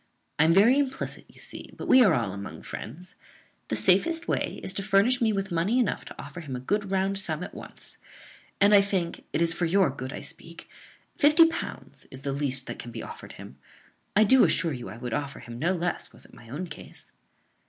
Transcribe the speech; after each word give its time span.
I 0.39 0.45
am 0.45 0.53
very 0.55 0.79
implicit, 0.79 1.25
you 1.27 1.37
see; 1.37 1.69
but 1.77 1.87
we 1.87 2.01
are 2.03 2.15
all 2.15 2.31
among 2.33 2.63
friends. 2.63 3.13
The 3.67 3.75
safest 3.75 4.27
way 4.27 4.59
is 4.63 4.73
to 4.73 4.81
furnish 4.81 5.21
me 5.21 5.31
with 5.31 5.51
money 5.51 5.77
enough 5.77 6.05
to 6.05 6.19
offer 6.19 6.39
him 6.41 6.55
a 6.55 6.59
good 6.59 6.89
round 6.89 7.19
sum 7.19 7.43
at 7.43 7.53
once; 7.53 7.99
and 8.59 8.73
I 8.73 8.81
think 8.81 9.25
(it 9.31 9.43
is 9.43 9.53
for 9.53 9.65
your 9.65 9.91
good 9.91 10.11
I 10.11 10.21
speak) 10.21 10.67
fifty 11.17 11.45
pounds 11.45 12.07
is 12.09 12.21
the 12.21 12.33
least 12.33 12.65
than 12.65 12.79
can 12.79 12.89
be 12.91 13.03
offered 13.03 13.33
him. 13.33 13.59
I 14.15 14.23
do 14.23 14.43
assure 14.43 14.73
you 14.73 14.89
I 14.89 14.97
would 14.97 15.13
offer 15.13 15.37
him 15.39 15.59
no 15.59 15.73
less 15.73 16.11
was 16.11 16.25
it 16.25 16.33
my 16.33 16.49
own 16.49 16.65
case." 16.65 17.11